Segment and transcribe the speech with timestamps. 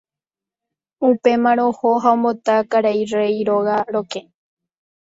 [1.09, 4.27] Upémarõ oho ha ombota karai rey róga rokẽ.